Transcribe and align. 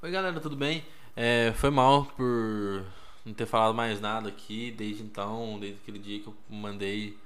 Oi 0.00 0.12
galera, 0.12 0.38
tudo 0.38 0.54
bem? 0.54 0.84
É, 1.16 1.52
foi 1.56 1.70
mal 1.70 2.04
por 2.06 2.84
não 3.26 3.34
ter 3.34 3.46
falado 3.46 3.74
mais 3.74 4.00
nada 4.00 4.28
aqui 4.28 4.70
desde 4.70 5.02
então, 5.02 5.58
desde 5.58 5.80
aquele 5.80 5.98
dia 5.98 6.20
que 6.20 6.28
eu 6.28 6.36
mandei 6.48 7.18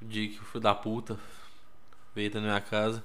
o 0.00 0.04
dia 0.04 0.28
que 0.28 0.38
o 0.38 0.44
filho 0.44 0.60
da 0.60 0.72
puta 0.72 1.18
veio 2.14 2.28
até 2.28 2.38
na 2.38 2.46
minha 2.46 2.60
casa. 2.60 3.02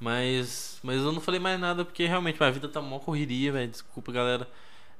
Mas, 0.00 0.80
mas 0.82 1.02
eu 1.02 1.12
não 1.12 1.20
falei 1.20 1.38
mais 1.38 1.60
nada 1.60 1.84
porque 1.84 2.06
realmente 2.06 2.40
minha 2.40 2.50
vida 2.50 2.66
tá 2.66 2.80
mó 2.80 2.98
correria, 2.98 3.52
velho. 3.52 3.70
Desculpa, 3.70 4.10
galera. 4.10 4.48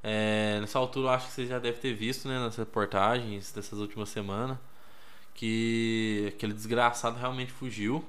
É, 0.02 0.58
nessa 0.60 0.78
altura 0.78 1.06
eu 1.06 1.10
acho 1.12 1.28
que 1.28 1.32
você 1.32 1.46
já 1.46 1.58
deve 1.58 1.78
ter 1.78 1.94
visto, 1.94 2.28
né, 2.28 2.38
nas 2.38 2.56
reportagens 2.56 3.52
dessas 3.52 3.78
últimas 3.78 4.10
semanas, 4.10 4.58
que 5.34 6.26
aquele 6.28 6.52
desgraçado 6.52 7.18
realmente 7.18 7.52
fugiu, 7.52 8.04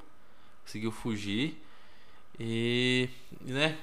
conseguiu 0.65 0.91
fugir 0.91 1.63
e, 2.39 3.09
né, 3.41 3.77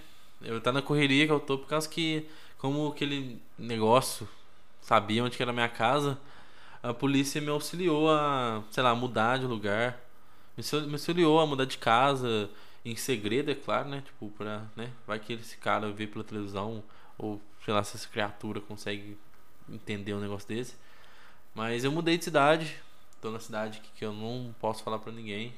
eu 0.55 0.61
tá 0.61 0.73
na 0.73 0.83
correria 0.83 1.27
que 1.27 1.33
eu 1.33 1.41
tô 1.41 1.59
por 1.59 1.69
causa 1.69 1.89
que, 1.89 2.27
como 2.59 2.89
aquele 2.89 3.41
negócio 3.59 4.29
sabia 4.81 5.25
onde 5.25 5.37
que 5.37 5.43
era 5.43 5.53
a 5.53 5.55
minha 5.55 5.69
casa, 5.69 6.19
a 6.83 6.93
polícia 6.93 7.41
me 7.41 7.49
auxiliou 7.49 8.11
a, 8.11 8.63
sei 8.71 8.83
lá, 8.83 8.95
mudar 8.95 9.39
de 9.39 9.47
lugar. 9.47 10.01
Me 10.57 10.93
auxiliou 10.93 11.41
a 11.41 11.47
mudar 11.47 11.65
de 11.67 11.79
casa 11.79 12.51
em 12.85 12.97
segredo, 12.97 13.51
é 13.51 13.55
claro, 13.55 13.89
né? 13.89 14.03
Tipo, 14.05 14.29
pra, 14.31 14.65
né? 14.77 14.91
Vai 15.07 15.19
que 15.19 15.35
esse 15.35 15.57
cara 15.57 15.91
vê 15.93 16.07
pela 16.07 16.25
televisão 16.25 16.83
ou, 17.19 17.41
sei 17.65 17.73
lá, 17.75 17.85
se 17.85 17.97
essa 17.97 18.09
criatura 18.09 18.61
consegue 18.61 19.17
entender 19.69 20.15
um 20.15 20.21
negócio 20.21 20.49
desse. 20.49 20.75
Mas 21.55 21.85
eu 21.85 21.93
mudei 21.93 22.19
de 22.19 22.25
cidade. 22.25 22.77
Tô 23.21 23.31
na 23.31 23.39
cidade 23.39 23.83
que 23.95 24.05
eu 24.05 24.13
não 24.13 24.55
posso 24.61 24.83
falar 24.83 24.99
pra 24.99 25.13
ninguém. 25.13 25.53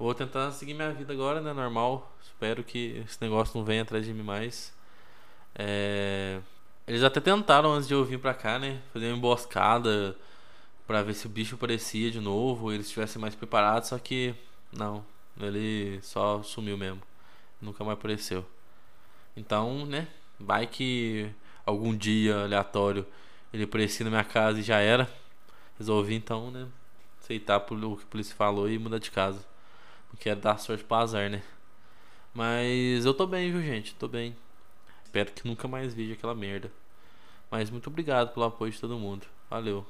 Vou 0.00 0.14
tentar 0.14 0.50
seguir 0.52 0.72
minha 0.72 0.90
vida 0.94 1.12
agora, 1.12 1.42
né? 1.42 1.52
Normal. 1.52 2.10
Espero 2.22 2.64
que 2.64 3.04
esse 3.06 3.18
negócio 3.20 3.58
não 3.58 3.66
venha 3.66 3.82
atrás 3.82 4.02
de 4.02 4.14
mim 4.14 4.22
mais. 4.22 4.72
É... 5.54 6.40
Eles 6.88 7.02
até 7.02 7.20
tentaram 7.20 7.74
antes 7.74 7.86
de 7.86 7.92
eu 7.92 8.02
vir 8.02 8.18
pra 8.18 8.32
cá, 8.32 8.58
né? 8.58 8.80
Fazer 8.94 9.08
uma 9.08 9.18
emboscada 9.18 10.16
para 10.86 11.02
ver 11.02 11.12
se 11.12 11.26
o 11.26 11.28
bicho 11.28 11.56
aparecia 11.56 12.10
de 12.10 12.18
novo, 12.18 12.72
eles 12.72 12.86
estivessem 12.86 13.20
mais 13.20 13.34
preparados, 13.34 13.90
só 13.90 13.98
que 13.98 14.34
não, 14.72 15.04
ele 15.38 16.00
só 16.00 16.42
sumiu 16.42 16.78
mesmo. 16.78 17.02
Nunca 17.60 17.84
mais 17.84 17.98
apareceu. 17.98 18.42
Então, 19.36 19.84
né? 19.84 20.08
Vai 20.38 20.66
que 20.66 21.30
algum 21.66 21.94
dia 21.94 22.44
aleatório 22.44 23.06
ele 23.52 23.64
aparecia 23.64 24.04
na 24.04 24.10
minha 24.10 24.24
casa 24.24 24.60
e 24.60 24.62
já 24.62 24.78
era. 24.78 25.06
Resolvi 25.78 26.14
então, 26.14 26.50
né? 26.50 26.66
Aceitar 27.22 27.58
o 27.58 27.96
que 27.98 28.04
a 28.04 28.06
polícia 28.06 28.34
falou 28.34 28.66
e 28.66 28.78
mudar 28.78 28.98
de 28.98 29.10
casa. 29.10 29.50
Não 30.12 30.18
quero 30.18 30.40
dar 30.40 30.58
sorte 30.58 30.84
pro 30.84 30.96
azar, 30.96 31.30
né? 31.30 31.42
Mas 32.34 33.04
eu 33.04 33.14
tô 33.14 33.26
bem, 33.26 33.50
viu, 33.50 33.62
gente? 33.62 33.94
Tô 33.94 34.06
bem. 34.08 34.36
Espero 35.04 35.32
que 35.32 35.46
nunca 35.46 35.66
mais 35.66 35.94
veja 35.94 36.14
aquela 36.14 36.34
merda. 36.34 36.70
Mas 37.50 37.70
muito 37.70 37.88
obrigado 37.88 38.32
pelo 38.32 38.46
apoio 38.46 38.72
de 38.72 38.80
todo 38.80 38.98
mundo. 38.98 39.26
Valeu. 39.48 39.84